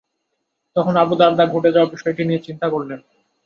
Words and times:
তখন 0.75 0.93
Abu 0.97 1.13
Darda 1.15 1.43
ঘটে 1.53 1.69
যাওয়া 1.75 1.91
বিষয়টি 1.93 2.21
নিয়ে 2.25 2.45
চিন্তা 2.47 2.67
করলেন। 2.69 2.99